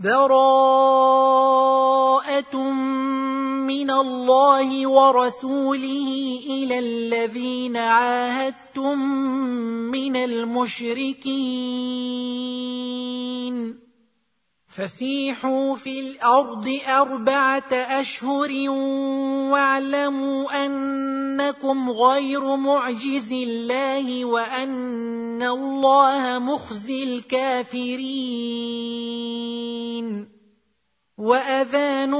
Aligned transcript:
براءه 0.00 1.60
من 3.68 3.90
الله 3.90 4.86
ورسوله 4.88 6.40
إلى 6.46 6.78
الذين 6.78 7.76
عاهدتم 7.76 8.98
من 9.92 10.16
المشركين 10.16 11.20
فسيحوا 14.80 15.76
في 15.76 16.00
الأرض 16.00 16.68
اربعه 16.88 17.72
اشهر 17.72 18.70
واعلموا 19.52 20.64
انكم 20.64 21.90
غير 21.90 22.56
معجز 22.56 23.32
الله 23.32 24.24
وان 24.24 25.42
الله 25.42 26.38
مخزي 26.38 27.04
الكافرين 27.04 28.40
واذان 31.20 32.10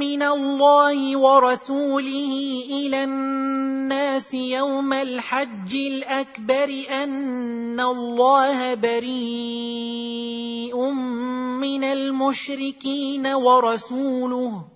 من 0.00 0.22
الله 0.22 1.16
ورسوله 1.16 2.32
إلى 2.70 3.04
الناس 3.04 4.34
يوم 4.34 4.92
الحج 4.92 5.76
الاكبر 5.76 6.84
ان 7.02 7.80
الله 7.80 8.74
بريء 8.74 9.96
من 11.60 11.84
المشركين 11.84 13.26
ورسوله 13.26 14.75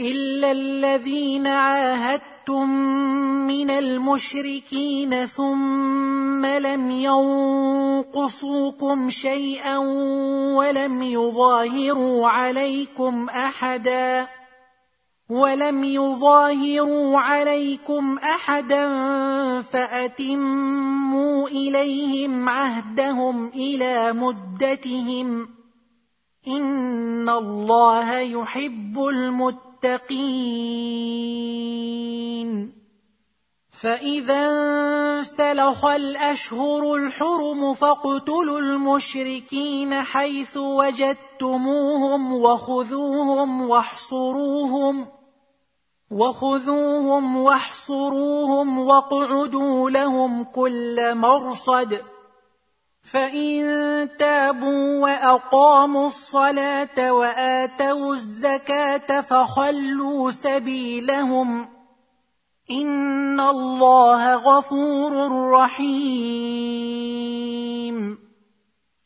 الا 0.00 0.50
الذين 0.50 1.46
عاهدتم 1.46 2.68
من 3.46 3.70
المشركين 3.70 5.26
ثم 5.26 6.46
لم 6.46 6.90
ينقصوكم 8.10 9.10
شيئا 9.10 9.78
ولم 10.58 11.02
يظاهروا 11.02 12.28
عليكم 12.28 13.28
احدا 13.28 14.28
ولم 15.30 15.84
يظاهروا 15.84 17.20
عليكم 17.20 18.18
احدا 18.18 18.82
فاتموا 19.62 21.48
اليهم 21.48 22.48
عهدهم 22.48 23.48
إلى 23.48 24.12
مدتهم 24.12 25.48
ان 26.48 27.28
الله 27.28 28.18
يحب 28.18 28.98
المتقين 28.98 30.34
فاذا 33.70 34.50
انسلخ 34.50 35.84
الأشهر 35.84 36.94
الحرم 36.94 37.74
فاقتلوا 37.74 38.58
المشركين 38.58 39.94
حيث 39.94 40.56
وجدتموهم 40.56 42.32
وخذوهم 42.32 43.68
واحصروهم 43.70 45.06
وخذوهم 46.10 47.36
واحصروهم 47.36 48.78
واقعدوا 48.78 49.90
لهم 49.90 50.44
كل 50.44 51.14
مرصد 51.14 52.13
فان 53.12 54.08
تابوا 54.18 55.02
واقاموا 55.02 56.06
الصلاه 56.06 57.12
واتوا 57.12 58.14
الزكاه 58.14 59.20
فخلوا 59.20 60.30
سبيلهم 60.30 61.68
ان 62.70 63.40
الله 63.40 64.34
غفور 64.34 65.50
رحيم. 65.50 66.94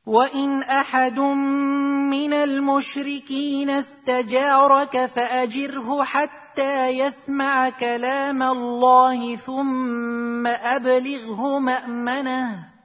وان 0.06 0.62
احد 0.62 1.18
من 1.18 2.32
المشركين 2.32 3.70
استجارك 3.70 5.06
فاجره 5.06 6.04
حتى 6.04 6.88
يسمع 6.88 7.70
كلام 7.70 8.42
الله 8.42 9.36
ثم 9.36 10.46
ابلغه 10.46 11.58
مامنه 11.58 12.77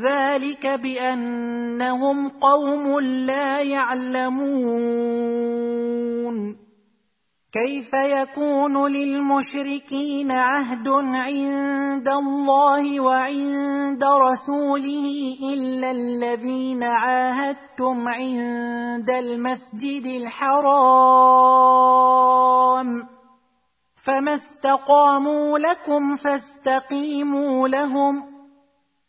ذلك 0.00 0.66
بأنهم 0.66 2.28
قوم 2.28 3.00
لا 3.00 3.60
يعلمون. 3.60 5.14
كيف 7.52 7.92
يكون 7.92 8.92
للمشركين 8.92 10.30
عهد 10.30 10.88
عند 10.88 12.08
الله 12.08 13.00
وعند 13.00 14.04
رسوله 14.04 15.36
إلا 15.42 15.90
الذين 15.90 16.82
عاهدتم 16.82 18.08
عند 18.08 19.10
المسجد 19.10 20.06
الحرام؟ 20.06 20.68
فما 23.96 24.34
استقاموا 24.34 25.58
لكم 25.58 26.16
فاستقيموا 26.16 27.68
لهم. 27.68 28.33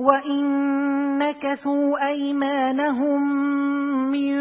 وان 0.00 1.18
نكثوا 1.18 2.08
ايمانهم 2.08 3.20
من 4.10 4.36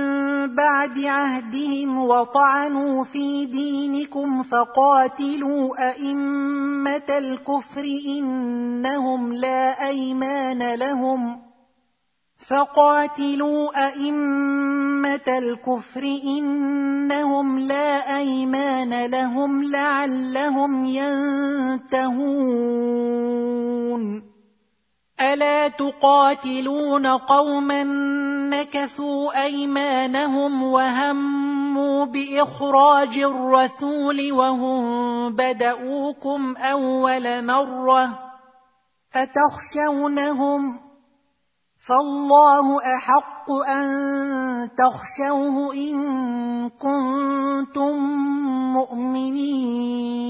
بعد 0.55 0.99
عهدهم 1.05 2.03
وطعنوا 2.03 3.03
في 3.03 3.45
دينكم 3.45 4.43
فقاتلوا 4.43 5.89
ائمه 5.89 7.09
الكفر 7.09 7.85
انهم 8.07 9.33
لا 9.33 9.87
ايمان 9.87 10.73
لهم 10.75 11.41
فقاتلوا 12.37 13.87
ائمه 13.87 15.27
الكفر 15.27 16.03
انهم 16.23 17.59
لا 17.59 18.17
ايمان 18.17 19.05
لهم 19.05 19.63
لعلهم 19.63 20.85
ينتهون 20.85 22.29
الا 25.19 25.67
تقاتلون 25.67 27.07
قوما 27.07 27.83
نكثوا 28.49 29.43
ايمانهم 29.43 30.63
وهموا 30.63 32.05
باخراج 32.05 33.19
الرسول 33.19 34.31
وهم 34.31 35.35
بداوكم 35.35 36.57
اول 36.57 37.45
مره 37.45 38.19
اتخشونهم 39.15 40.79
فالله 41.79 42.95
احق 42.95 43.51
ان 43.51 43.89
تخشوه 44.77 45.73
ان 45.73 46.69
كنتم 46.69 47.95
مؤمنين 48.73 50.29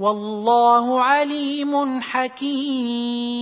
والله 0.00 1.02
عليم 1.02 2.00
حكيم. 2.00 3.40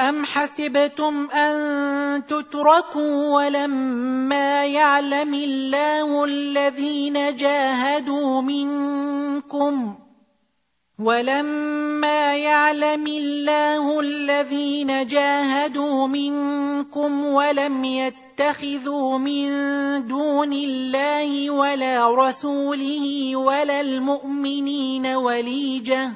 أم 0.00 0.24
حسبتم 0.24 1.30
أن 1.30 2.26
تتركوا 2.26 3.34
ولما 3.34 4.66
يعلم 4.66 5.34
الله 5.34 6.24
الذين 6.24 7.36
جاهدوا 7.36 8.42
منكم 8.42 9.94
ولما 10.98 12.36
يعلم 12.36 13.06
الله 13.06 14.00
الذين 14.00 15.06
جاهدوا 15.06 16.06
منكم 16.06 17.24
ولم 17.24 17.84
يتخذوا 18.40 19.18
من 19.18 19.48
دون 20.06 20.52
الله 20.52 21.50
ولا 21.50 22.28
رسوله 22.28 23.36
ولا 23.36 23.80
المؤمنين 23.80 25.06
وليجة. 25.06 26.10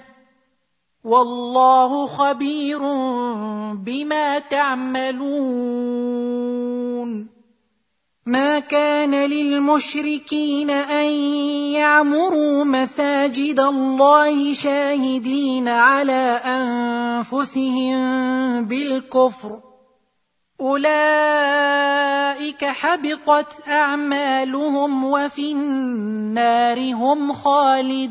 والله 1.05 2.07
خبير 2.07 2.79
بما 3.75 4.39
تعملون. 4.39 5.31
ما 8.27 8.61
كان 8.61 9.15
للمشركين 9.15 10.71
أن 10.71 11.11
يعمروا 11.73 12.65
مساجد 12.65 13.61
الله 13.61 14.53
شاهدين 14.53 15.69
على 15.69 16.41
أنفسهم 16.45 17.99
بالكفر. 18.65 19.70
أولئك 20.61 20.91
حبطت 22.65 23.69
أعمالهم 23.69 25.05
وفي 25.05 25.53
النار 25.53 26.95
هم 26.95 27.33
خالدون. 27.33 28.11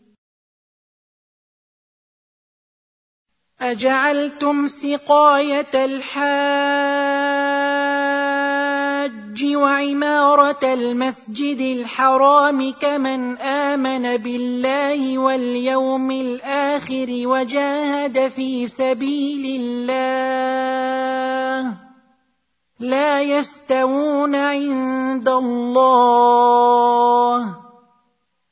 أجعلتم 3.61 4.67
سقاية 4.67 5.73
الحاج 5.75 6.21
وعمارة 9.55 10.73
المسجد 10.73 11.59
الحرام 11.59 12.71
كمن 12.71 13.37
آمن 13.37 14.17
بالله 14.17 15.17
واليوم 15.17 16.11
الآخر 16.11 17.07
وجاهد 17.09 18.27
في 18.27 18.67
سبيل 18.67 19.61
الله 19.61 20.13
لا 22.79 23.21
يستوون 23.21 24.35
عند 24.35 25.29
الله 25.29 26.81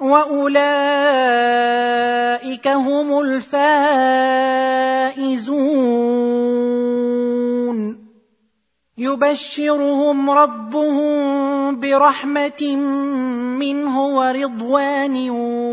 واولئك 0.00 1.56
هم 2.68 3.18
الفائزون 3.18 4.36
يبشرهم 8.98 10.30
ربهم 10.30 11.80
برحمه 11.80 12.76
منه 13.60 14.00
ورضوان 14.00 15.30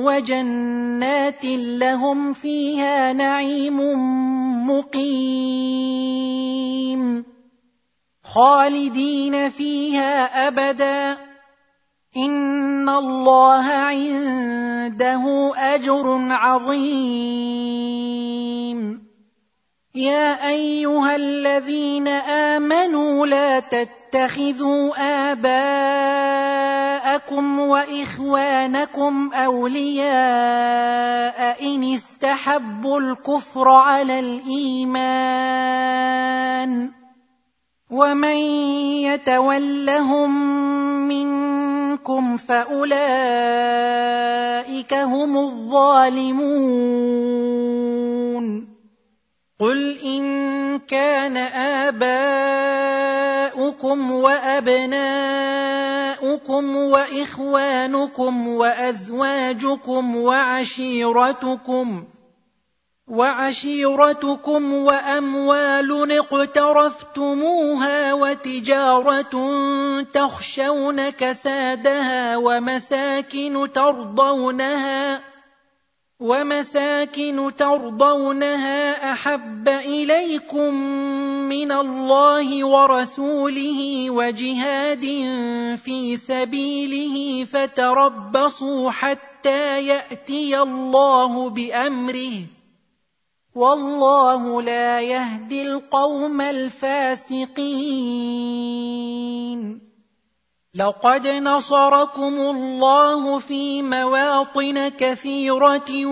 وجنات 0.08 1.46
لهم 1.82 2.34
فيها 2.34 3.14
نعيم 3.14 3.80
مقيم 4.70 6.24
خالدين 8.24 9.50
فيها 9.50 10.48
ابدا 10.48 11.33
ان 12.18 12.90
الله 12.90 13.66
عنده 13.66 15.24
اجر 15.58 16.18
عظيم. 16.30 17.34
يا 19.96 20.50
ايها 20.50 21.16
الذين 21.16 22.08
امنوا 22.08 23.26
لا 23.28 23.60
تتخذوا 23.60 24.94
اباءكم 25.32 26.40
واخوانكم 27.60 29.34
اولياء 29.34 30.14
ان 31.76 31.94
استحبوا 31.94 33.00
الكفر 33.00 33.68
على 33.70 34.20
الايمان. 34.20 35.04
ومن 37.94 38.38
يتولهم 39.06 40.32
منكم 41.08 42.38
فاولئك 42.38 42.94
هم 44.94 45.38
الظالمون 45.38 46.74
قل 49.60 49.98
ان 50.06 50.24
كان 50.80 51.38
اباؤكم 53.58 54.12
وابناؤكم 54.12 55.16
واخوانكم 56.76 58.48
وازواجكم 58.48 60.16
وعشيرتكم 60.16 62.04
وعشيرتكم 63.08 64.74
وأموال 64.74 66.12
اقترفتموها 66.12 68.14
وتجارة 68.14 69.34
تخشون 70.14 71.10
كسادها 71.10 72.38
ومساكن 72.38 73.68
ترضونها 73.76 75.22
ومساكن 76.20 77.52
ترضونها 77.58 79.14
أحب 79.14 79.68
إليكم 79.68 80.74
من 81.50 81.72
الله 81.72 82.66
ورسوله 82.66 84.10
وجهاد 84.10 85.06
في 85.76 86.18
سبيله 86.18 87.46
فتربصوا 87.46 88.92
حتى 88.92 89.88
يأتي 89.88 90.60
الله 90.60 91.50
بأمره 91.50 92.63
والله 93.56 94.62
لا 94.62 95.02
يهدي 95.02 95.62
القوم 95.62 96.42
الفاسقين. 96.42 97.54
لقد 100.76 101.28
نصركم 101.28 102.34
الله 102.34 103.40
في 103.40 103.82
مواطن 103.82 104.90
كثيرة 104.90 106.06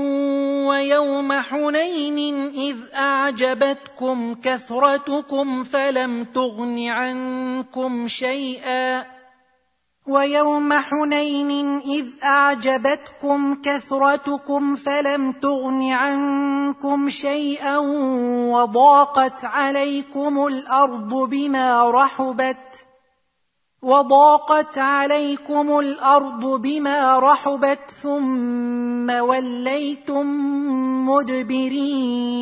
ويوم 0.67 1.33
حنين 1.33 2.49
إذ 2.53 2.77
أعجبتكم 2.95 4.35
كثرتكم 4.35 5.63
فلم 5.63 6.23
تغن 6.23 6.87
عنكم 6.87 8.07
شيئا. 8.07 9.20
ويوم 10.07 10.73
حنين 10.73 11.79
إذ 11.79 12.07
أعجبتكم 12.23 13.61
كثرتكم 13.61 14.75
فلم 14.75 15.31
تغن 15.31 15.91
عنكم 15.91 17.09
شيئا 17.09 17.77
وضاقت 18.53 19.45
عليكم 19.45 20.47
الأرض 20.47 21.29
بما 21.29 21.91
رحبت 21.91 22.85
وضاقت 23.81 24.77
عليكم 24.77 25.79
الأرض 25.79 26.61
بما 26.61 27.19
رحبت 27.19 27.91
ثم 28.01 29.09
وليتم 29.09 30.27
مدبرين 31.09 32.41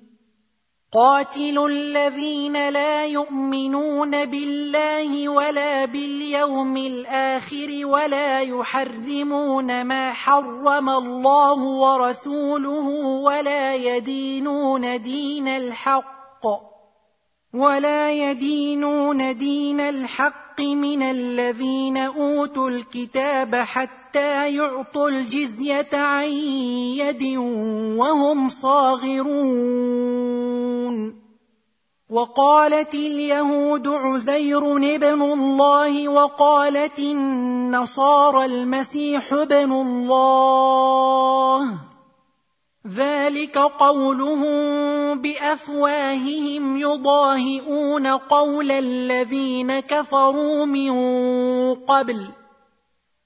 قاتلوا 0.93 1.69
الذين 1.69 2.69
لا 2.69 3.05
يؤمنون 3.05 4.25
بالله 4.25 5.29
ولا 5.29 5.85
باليوم 5.85 6.77
الآخر 6.77 7.85
ولا 7.85 8.39
يحرمون 8.39 9.85
ما 9.85 10.13
حرم 10.13 10.89
الله 10.89 11.59
ورسوله 11.63 12.87
ولا 13.23 13.75
يدينون 13.75 15.01
دين 15.01 15.47
الحق 15.47 16.45
ولا 17.53 18.11
يدينون 18.11 19.37
دين 19.37 19.79
الحق 19.79 20.59
من 20.59 21.03
الذين 21.03 21.97
أوتوا 21.97 22.69
الكتاب 22.69 23.55
حتى 23.55 24.00
يعطوا 24.15 25.09
الجزية 25.09 25.89
عن 25.93 26.27
يد 26.97 27.37
وهم 27.97 28.49
صاغرون. 28.49 30.01
وقالت 32.09 32.93
اليهود 32.93 33.87
عزير 33.87 34.77
ابن 34.77 35.21
الله 35.21 36.09
وقالت 36.09 36.99
النصارى 36.99 38.45
المسيح 38.45 39.33
ابن 39.33 39.71
الله. 39.71 40.31
ذلك 42.87 43.57
قولهم 43.57 44.53
بأفواههم 45.21 46.77
يضاهئون 46.77 48.07
قول 48.07 48.71
الذين 48.71 49.79
كفروا 49.79 50.65
من 50.65 50.93
قبل. 51.75 52.40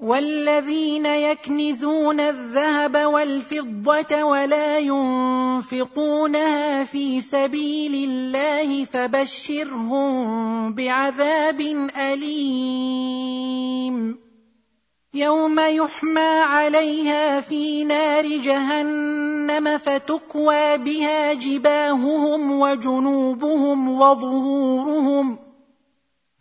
والذين 0.00 1.06
يكنزون 1.06 2.20
الذهب 2.20 2.96
والفضة 2.96 4.24
ولا 4.24 4.78
ينفقونها 4.78 6.44
في 6.84 7.20
سبيل 7.20 8.10
الله 8.10 8.84
فبشرهم 8.84 10.74
بعذاب 10.74 11.60
أليم. 11.96 13.44
يوم 15.14 15.60
يحمى 15.60 16.30
عليها 16.42 17.40
في 17.40 17.84
نار 17.84 18.26
جهنم 18.26 19.78
فتكوى 19.78 20.78
بها 20.78 21.32
جباههم 21.32 22.60
وجنوبهم 22.60 24.00
وظهورهم 24.00 25.43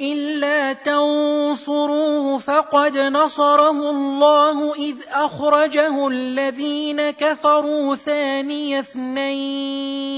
إلا 0.00 0.72
تنصروه 0.72 2.38
فقد 2.38 2.98
نصره 2.98 3.90
الله 3.90 4.74
إذ 4.74 4.96
أخرجه 5.12 6.08
الذين 6.08 7.10
كفروا 7.10 7.96
ثاني 7.96 8.80
اثنين. 8.80 10.10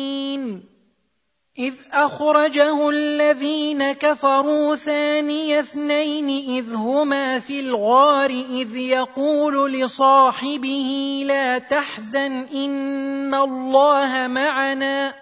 إذ 1.58 1.74
أخرجه 1.92 2.88
الذين 2.88 3.92
كفروا 3.92 4.76
ثاني 4.76 5.60
اثنين 5.60 6.28
إذ 6.58 6.74
هما 6.74 7.38
في 7.38 7.60
الغار 7.60 8.30
إذ 8.30 8.76
يقول 8.76 9.72
لصاحبه 9.72 11.22
لا 11.26 11.58
تحزن 11.58 12.46
إن 12.54 13.34
الله 13.34 14.26
معنا. 14.26 15.21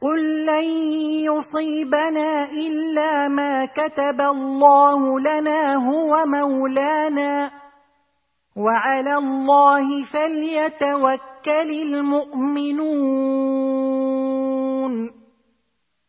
قل 0.00 0.46
لن 0.46 0.64
يصيبنا 1.28 2.50
الا 2.52 3.28
ما 3.28 3.64
كتب 3.64 4.20
الله 4.20 5.20
لنا 5.20 5.74
هو 5.74 6.26
مولانا 6.26 7.50
وعلى 8.56 9.16
الله 9.16 10.02
فليتوكل 10.04 11.70
المؤمنون 11.82 13.20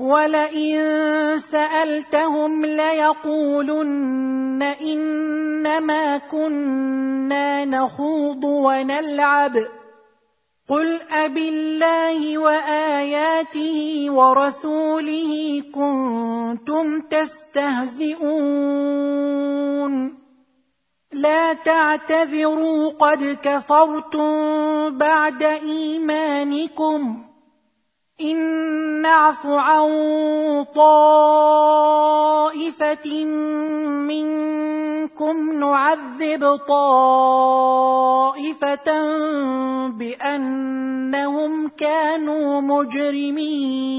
ولئن 0.00 0.76
سألتهم 1.38 2.64
ليقولن 2.64 4.62
إنما 4.62 6.18
كنا 6.18 7.64
نخوض 7.64 8.44
ونلعب. 8.44 9.52
قل 10.68 11.00
أبالله 11.12 12.38
وآياته 12.38 14.06
ورسوله 14.10 15.62
كنتم 15.74 17.00
تستهزئون. 17.00 18.24
لا 21.12 21.52
تعتذروا 21.52 22.90
قد 22.90 23.38
كفرتم 23.42 24.98
بعد 24.98 25.42
إيمانكم. 25.42 27.29
إن 28.20 28.36
نعف 29.02 29.46
عن 29.46 29.88
طائفة 30.76 31.64
منكم 34.04 35.52
نعذب 35.52 36.56
طائفة 36.68 37.80
بأنهم 39.88 41.68
كانوا 41.68 42.60
مجرمين. 42.60 43.90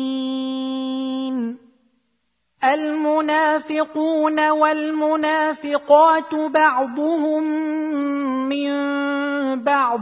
المنافقون 2.63 4.49
والمنافقات 4.49 6.35
بعضهم 6.35 7.43
من 8.49 8.71
بعض. 9.63 10.01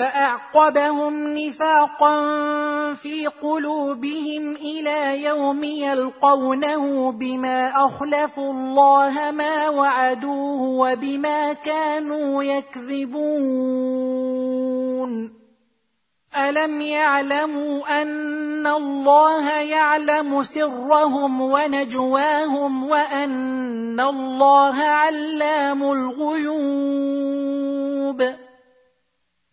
فأعقبهم 0.00 1.38
نفاقا 1.38 2.14
في 2.94 3.26
قلوبهم 3.26 4.56
إلى 4.56 5.24
يوم 5.24 5.64
يلقونه 5.64 7.12
بما 7.12 7.68
أخلفوا 7.86 8.52
الله 8.52 9.30
ما 9.30 9.68
وعدوه 9.68 10.62
وبما 10.62 11.52
كانوا 11.52 12.42
يكذبون. 12.42 13.80
ألم 16.36 16.80
يعلموا 16.80 18.02
أن 18.02 18.66
الله 18.66 19.50
يعلم 19.60 20.42
سرهم 20.42 21.40
ونجواهم 21.40 22.90
وأن 22.90 24.00
الله 24.00 24.82
علام 24.82 25.82
الغيوب؟ 25.82 27.00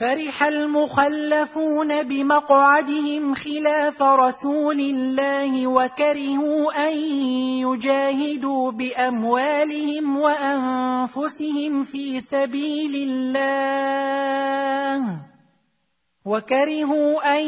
فرح 0.00 0.42
المخلفون 0.42 2.02
بمقعدهم 2.02 3.34
خلاف 3.34 4.02
رسول 4.02 4.80
الله 4.80 5.66
وكرهوا 5.66 6.88
أن 6.88 6.96
يجاهدوا 7.60 8.72
بأموالهم 8.72 10.18
وأنفسهم 10.18 11.82
في 11.82 12.20
سبيل 12.20 12.94
الله 13.08 13.50
وكرهوا 16.24 17.36
أن 17.36 17.46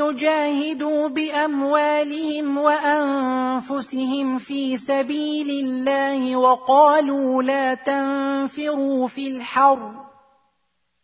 يجاهدوا 0.00 1.08
بأموالهم 1.08 2.58
وأنفسهم 2.58 4.38
في 4.38 4.76
سبيل 4.76 5.50
الله 5.50 6.36
وقالوا 6.36 7.42
لا 7.42 7.74
تنفروا 7.74 9.08
في 9.08 9.28
الحرب 9.36 10.10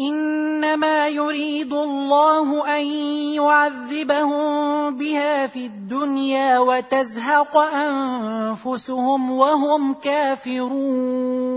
إنما 0.00 1.08
يريد 1.08 1.72
الله 1.72 2.76
أن 2.76 2.86
يعذبهم 3.36 4.44
بها 4.96 5.46
في 5.46 5.66
الدنيا 5.66 6.58
وتزهق 6.58 7.56
أنفسهم 7.56 9.30
وهم 9.30 9.94
كافرون. 9.94 11.50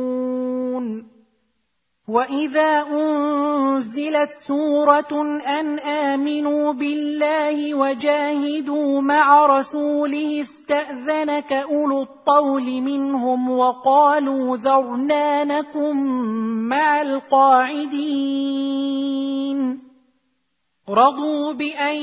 واذا 2.07 2.83
انزلت 2.91 4.31
سوره 4.31 5.39
ان 5.47 5.79
امنوا 5.79 6.73
بالله 6.73 7.75
وجاهدوا 7.75 9.01
مع 9.01 9.45
رسوله 9.45 10.41
استاذنك 10.41 11.53
اولو 11.53 12.01
الطول 12.01 12.81
منهم 12.81 13.49
وقالوا 13.49 14.57
ذرنا 14.57 15.43
نكن 15.43 15.95
مع 16.67 17.01
القاعدين 17.01 18.43
رضوا 20.89 21.53
بان 21.53 21.95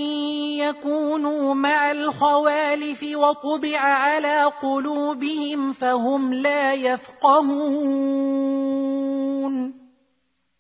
يكونوا 0.65 1.55
مع 1.55 1.91
الخوالف 1.91 3.03
وطبع 3.03 3.79
على 3.79 4.53
قلوبهم 4.63 5.73
فهم 5.73 6.35
لا 6.35 6.73
يفقهون 6.73 8.31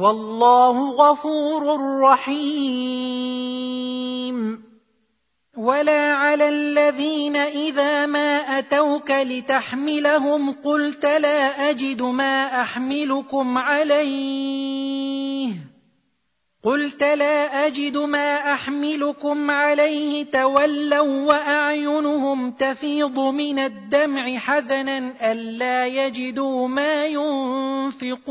والله 0.00 0.90
غفور 0.90 1.62
رحيم. 2.00 3.40
ولا 5.56 6.14
على 6.14 6.48
الذين 6.48 7.36
إذا 7.36 8.06
ما 8.06 8.58
أتوك 8.58 9.10
لتحملهم 9.10 10.52
قلت 10.64 11.04
لا 11.04 11.70
أجد 11.70 12.02
ما 12.02 12.60
أحملكم 12.60 13.58
عليه. 13.58 15.52
قلت 16.62 17.02
لا 17.02 17.66
أجد 17.66 17.96
ما 17.96 18.52
أحملكم 18.52 19.50
عليه 19.50 20.24
تولوا 20.24 21.26
وأعينهم 21.28 22.50
تفيض 22.50 23.18
من 23.18 23.58
الدمع 23.58 24.38
حزنا 24.38 25.32
ألا 25.32 25.86
يجدوا 25.86 26.68
ما 26.68 27.06
ينفقون. 27.06 28.30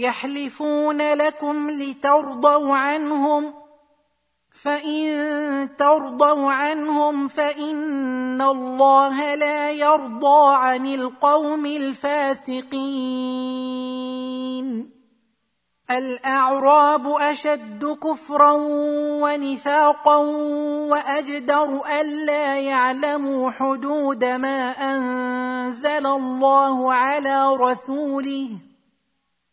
يحلفون 0.00 1.12
لكم 1.12 1.70
لترضوا 1.70 2.76
عنهم. 2.76 3.54
فإن 4.62 5.76
ترضوا 5.76 6.52
عنهم 6.52 7.28
فإن 7.28 8.42
الله 8.42 9.34
لا 9.34 9.70
يرضى 9.70 10.56
عن 10.56 10.86
القوم 10.86 11.66
الفاسقين. 11.66 13.40
الأعراب 15.90 17.06
أشد 17.06 17.98
كفرا 18.02 18.52
ونفاقا 19.22 20.16
وأجدر 20.90 21.86
ألا 22.00 22.60
يعلموا 22.60 23.50
حدود 23.50 24.24
ما 24.24 24.70
أنزل 24.70 26.06
الله 26.06 26.94
على 26.94 27.56
رسوله. 27.56 28.69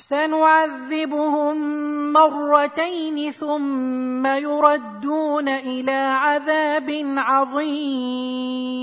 سنعذبهم 0.00 1.56
مرتين 2.12 3.32
ثم 3.32 4.26
يردون 4.26 5.48
إلى 5.48 6.00
عذاب 6.16 6.90
عظيم. 7.16 8.80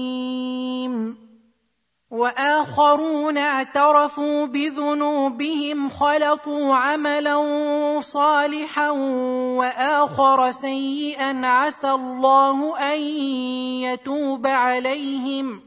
وآخرون 2.11 3.37
اعترفوا 3.37 4.45
بذنوبهم 4.45 5.89
خلطوا 5.89 6.75
عملا 6.75 7.37
صالحا 8.01 8.89
وآخر 9.59 10.51
سيئا 10.51 11.41
عسى 11.45 11.91
الله 11.91 12.79
أن 12.93 12.99
يتوب 13.83 14.47
عليهم. 14.47 15.66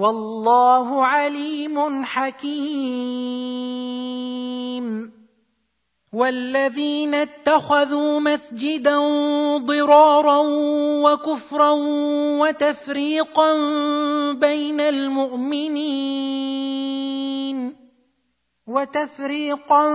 والله 0.00 1.06
عليم 1.06 2.04
حكيم. 2.04 3.60
والذين 6.12 7.14
اتخذوا 7.14 8.20
مسجدا 8.20 8.98
ضرارا 9.56 10.38
وكفرا 11.04 11.70
وتفريقا 12.40 13.52
بين 14.32 14.80
المؤمنين 14.80 16.20
وتفريقا 18.66 19.86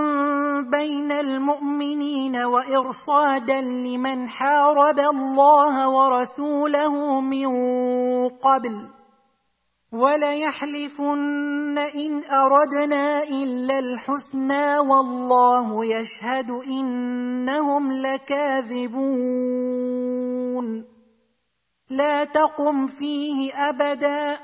بين 0.61 1.11
المؤمنين 1.11 2.35
وإرصادا 2.35 3.61
لمن 3.61 4.29
حارب 4.29 4.99
الله 4.99 5.89
ورسوله 5.89 7.21
من 7.21 7.49
قبل 8.29 8.94
وليحلفن 9.95 11.77
إن 11.77 12.23
أردنا 12.23 13.23
إلا 13.23 13.79
الحسنى 13.79 14.79
والله 14.79 15.85
يشهد 15.85 16.51
إنهم 16.51 17.91
لكاذبون. 17.91 19.05
لا 21.89 22.23
تقم 22.23 22.87
فيه 22.87 23.69
أبدا. 23.69 24.39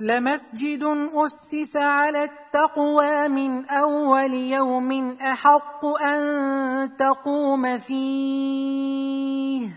لمسجد 0.00 1.10
أسس 1.14 1.76
على 1.76 2.24
التقوى 2.24 3.28
من 3.28 3.68
أول 3.68 4.32
يوم 4.32 5.16
أحق 5.20 5.84
أن 5.84 6.96
تقوم 6.96 7.78
فيه. 7.78 9.68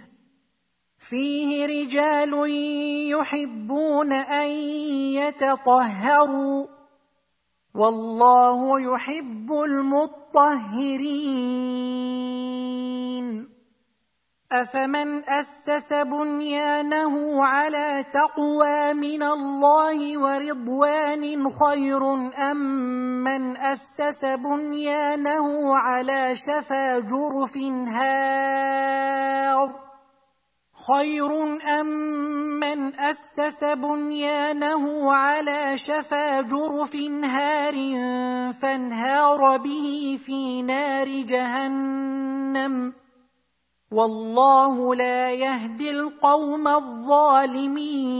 فيه 1.13 1.65
رجال 1.65 2.33
يحبون 3.13 4.11
أن 4.13 4.49
يتطهروا 5.21 6.65
والله 7.75 8.81
يحب 8.81 9.51
المطهرين. 9.51 11.03
أفمن 14.51 15.29
أسس 15.29 15.93
بنيانه 15.93 17.45
على 17.45 18.05
تقوى 18.13 18.93
من 18.93 19.23
الله 19.23 20.17
ورضوان 20.17 21.49
خير 21.49 22.13
أم 22.51 22.57
من 23.23 23.57
أسس 23.57 24.25
بنيانه 24.25 25.77
على 25.77 26.35
شفا 26.35 26.99
جرف 26.99 27.57
هار؟ 27.87 28.73
خير 30.87 31.31
ام 31.79 31.87
من 32.59 32.99
اسس 32.99 33.63
بنيانه 33.63 35.13
على 35.13 35.77
شفا 35.77 36.41
جرف 36.41 36.95
هار 37.23 37.75
فانهار 38.53 39.57
به 39.57 40.19
في 40.25 40.61
نار 40.61 41.07
جهنم 41.21 42.93
والله 43.91 44.95
لا 44.95 45.31
يهدي 45.31 45.91
القوم 45.91 46.67
الظالمين 46.67 48.13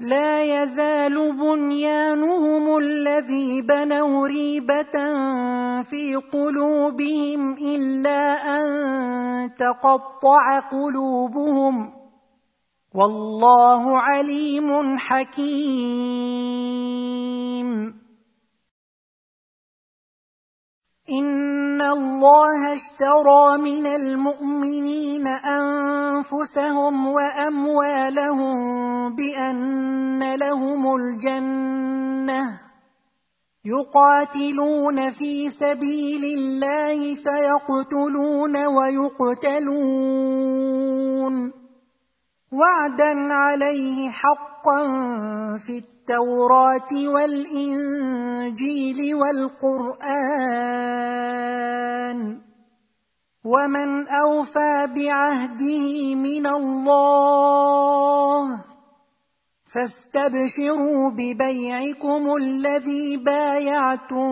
لا 0.00 0.62
يزال 0.62 1.32
بنيانهم 1.32 2.78
الذي 2.78 3.62
بنوا 3.62 4.26
ريبة 4.26 4.92
في 5.82 6.16
قلوبهم 6.32 7.52
إلا 7.58 8.32
أن 8.32 9.54
تقطع 9.54 10.58
قلوبهم. 10.58 11.92
والله 12.94 13.98
عليم 13.98 14.98
حكيم. 14.98 16.40
ان 21.10 21.82
الله 21.82 22.74
اشترى 22.74 23.58
من 23.58 23.86
المؤمنين 23.86 25.26
انفسهم 25.26 27.06
واموالهم 27.06 28.56
بان 29.16 30.34
لهم 30.34 30.96
الجنه 30.96 32.60
يقاتلون 33.64 35.10
في 35.10 35.50
سبيل 35.50 36.24
الله 36.24 37.14
فيقتلون 37.14 38.66
ويقتلون 38.66 40.00
وعدا 42.52 43.34
عليه 43.34 44.10
حقا 44.10 44.86
في 45.56 45.78
التوراة 45.78 46.88
والإنجيل 46.92 49.14
والقرآن. 49.14 50.00
ومن 53.44 54.08
أوفى 54.08 54.86
بعهده 54.96 56.14
من 56.14 56.46
الله 56.46 58.60
فاستبشروا 59.66 61.10
ببيعكم 61.10 62.36
الذي 62.36 63.16
بايعتم 63.16 64.28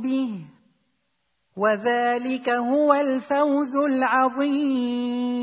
به. 0.00 0.40
وذلك 1.56 2.48
هو 2.48 2.94
الفوز 2.94 3.76
العظيم. 3.76 5.42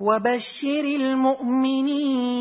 وبشر 0.00 0.84
المؤمنين. 0.84 2.36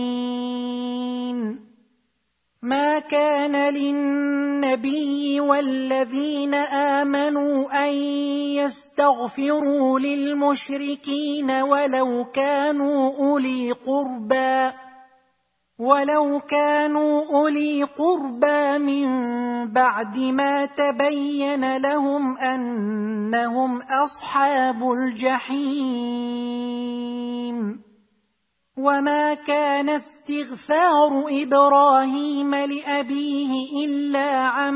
ما 2.61 2.99
كان 2.99 3.73
للنبي 3.73 5.39
والذين 5.39 6.53
آمنوا 6.53 7.87
أن 7.87 7.93
يستغفروا 8.59 9.99
للمشركين 9.99 11.51
ولو 11.51 12.25
كانوا 12.33 13.17
أولي 13.17 13.71
قربى. 13.71 14.71
ولو 15.79 16.39
كانوا 16.39 17.25
اولي 17.31 17.83
قربى 17.83 18.77
من 18.79 19.07
بعد 19.73 20.17
ما 20.17 20.65
تبين 20.65 21.77
لهم 21.77 22.37
انهم 22.37 23.81
اصحاب 23.81 24.91
الجحيم 24.91 26.35
وما 28.77 29.33
كان 29.33 29.89
استغفار 29.89 31.23
إبراهيم 31.29 32.55
لابيه 32.55 33.51
الا 33.85 34.31
عن 34.47 34.75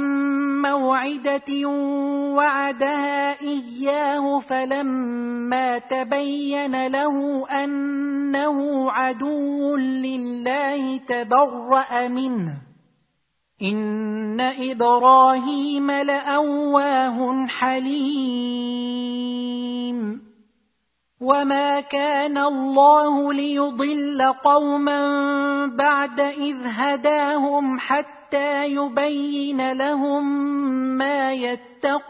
موعده 0.61 1.67
وعدها 2.35 3.41
اياه 3.41 4.39
فلما 4.39 5.79
تبين 5.79 6.87
له 6.87 7.45
انه 7.63 8.68
عدو 8.89 9.75
لله 9.75 10.97
تبرأ 10.97 12.07
منه. 12.07 12.53
إن 13.61 14.39
إبراهيم 14.39 15.91
لأواه 15.91 17.45
حليم. 17.47 18.69
وما 21.21 21.79
كان 21.81 22.37
الله 22.37 23.33
ليضل 23.33 24.33
قوما 24.43 25.01
بعد 25.65 26.19
إذ 26.19 26.57
هداهم 26.63 27.79
حتى 27.79 28.65
يبين 28.65 29.71
لهم 29.71 30.27
ما 30.97 31.33
يتقون. 31.33 32.09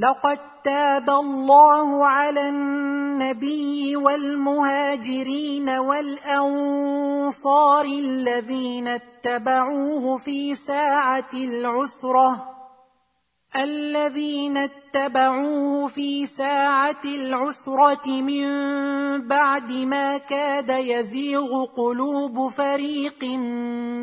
لقد 0.00 0.38
تاب 0.64 1.10
الله 1.10 2.06
على 2.06 2.48
النبي 2.48 3.96
والمهاجرين 3.96 5.68
والأنصار 5.68 7.34
الذين 7.84 8.88
اتبعوه 8.88 10.16
في 10.16 10.54
ساعة 10.54 11.28
العسرة 11.34 12.48
الذين 13.56 14.56
اتبعوه 14.56 15.88
في 15.88 16.26
ساعة 16.26 17.04
العسرة 17.04 18.08
من 18.08 18.48
بعد 19.28 19.72
ما 19.72 20.18
كاد 20.18 20.70
يزيغ 20.70 21.64
قلوب 21.64 22.48
فريق 22.48 23.24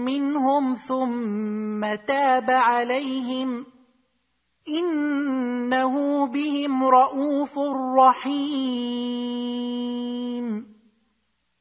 منهم 0.05 0.73
ثم 0.73 1.95
تاب 1.95 2.51
عليهم. 2.51 3.78
إنه 4.69 6.25
بهم 6.27 6.83
رءوف 6.83 7.59
رحيم. 7.99 9.49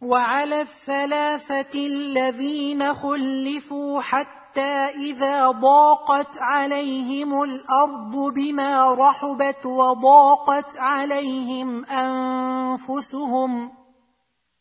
وعلى 0.02 0.61
الثلاثة 0.61 1.74
الذين 1.74 2.94
خلفوا 2.94 4.00
حتى 4.00 4.70
إذا 5.11 5.50
ضاقت 5.50 6.38
عليهم 6.38 7.42
الأرض 7.42 8.34
بما 8.34 8.94
رحبت 8.94 9.66
وضاقت 9.66 10.76
عليهم 10.76 11.84
أنفسهم 11.84 13.70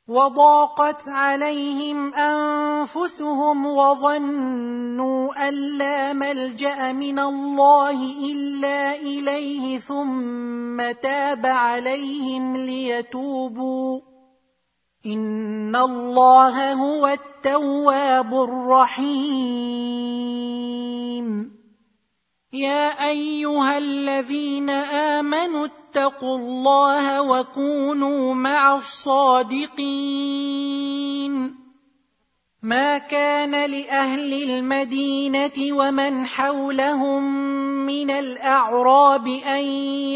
وضاقت 0.08 1.04
عليهم 1.08 2.14
أنفسهم 2.14 3.66
وظنوا 3.66 5.48
أن 5.50 5.54
لا 5.78 6.14
ملجأ 6.14 6.92
من 6.92 7.20
الله 7.20 8.00
إلا 8.32 8.96
إليه 8.96 9.80
ثم 9.80 10.92
تاب 10.92 11.46
عليهم 11.46 12.56
ليتوبوا. 12.56 14.02
إن 15.06 15.76
الله 15.76 16.74
هو 16.74 17.08
التواب 17.08 18.34
الرحيم. 18.34 19.58
يا 22.54 23.08
أيها 23.10 23.78
الذين 23.78 24.70
آمنوا 24.70 25.66
اتقوا 25.88 26.38
الله 26.38 27.22
وكونوا 27.22 28.34
مع 28.34 28.76
الصادقين. 28.76 29.78
ما 32.64 32.98
كان 32.98 33.52
لأهل 33.72 34.34
المدينة 34.34 35.78
ومن 35.80 36.26
حولهم 36.26 37.24
من 37.86 38.12
الأعراب 38.12 39.28
أن 39.28 39.64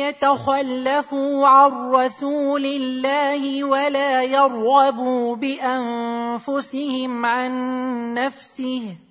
يتخلفوا 0.03 1.47
عن 1.47 1.71
رسول 1.71 2.65
الله 2.65 3.63
ولا 3.63 4.23
يرغبوا 4.23 5.35
بأنفسهم 5.35 7.25
عن 7.25 7.51
نفسه. 8.13 9.10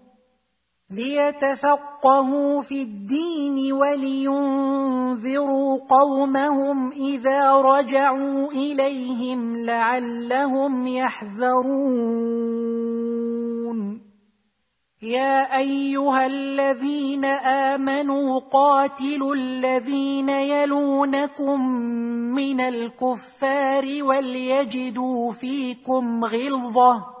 ليتفقهوا 0.91 2.61
في 2.61 2.81
الدين 2.81 3.73
ولينذروا 3.73 4.99
قومهم 5.89 6.91
إذا 6.91 7.55
رجعوا 7.55 8.51
إليهم 8.51 9.55
لعلهم 9.55 10.87
يحذرون. 10.87 12.51
يا 15.01 15.57
أيها 15.57 16.25
الذين 16.25 17.25
آمنوا 17.25 18.39
قاتلوا 18.39 19.35
الذين 19.35 20.29
يلونكم 20.29 21.71
من 22.35 22.61
الكفار 22.61 24.03
وليجدوا 24.03 25.31
فيكم 25.31 26.25
غلظة. 26.25 27.20